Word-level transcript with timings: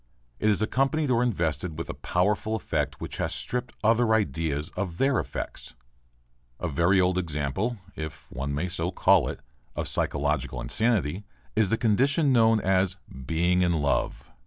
It 0.39 0.49
is 0.49 0.63
accompanied 0.63 1.11
or 1.11 1.21
invested 1.21 1.77
with 1.77 1.87
a 1.87 1.93
powerful 1.93 2.55
affect 2.55 2.99
which 2.99 3.17
has 3.17 3.35
stripped 3.35 3.75
other 3.83 4.15
ideas 4.15 4.71
of 4.71 4.97
their 4.97 5.19
affects. 5.19 5.75
A 6.59 6.67
very 6.67 6.99
old 6.99 7.19
example 7.19 7.77
if 7.95 8.25
one 8.31 8.51
may 8.51 8.67
so 8.67 8.89
call 8.89 9.27
it 9.29 9.41
of 9.75 9.87
physiological 9.87 10.59
insanity 10.59 11.23
is 11.55 11.69
the 11.69 11.77
condition 11.77 12.33
known 12.33 12.59
as 12.59 12.97
"being 13.27 13.61
in 13.61 13.73
love." 13.73 14.27